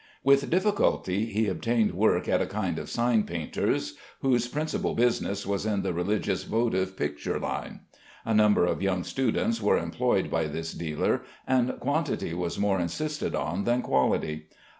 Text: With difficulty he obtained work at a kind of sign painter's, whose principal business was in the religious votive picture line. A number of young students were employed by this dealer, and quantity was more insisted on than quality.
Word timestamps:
With 0.23 0.49
difficulty 0.49 1.25
he 1.27 1.45
obtained 1.47 1.93
work 1.93 2.27
at 2.27 2.41
a 2.41 2.47
kind 2.47 2.79
of 2.79 2.89
sign 2.89 3.21
painter's, 3.21 3.97
whose 4.21 4.47
principal 4.47 4.95
business 4.95 5.45
was 5.45 5.63
in 5.63 5.83
the 5.83 5.93
religious 5.93 6.43
votive 6.43 6.97
picture 6.97 7.39
line. 7.39 7.81
A 8.25 8.33
number 8.33 8.65
of 8.65 8.81
young 8.81 9.03
students 9.03 9.61
were 9.61 9.77
employed 9.77 10.31
by 10.31 10.45
this 10.47 10.73
dealer, 10.73 11.21
and 11.45 11.79
quantity 11.79 12.33
was 12.33 12.57
more 12.57 12.79
insisted 12.79 13.35
on 13.35 13.63
than 13.65 13.83
quality. 13.83 14.47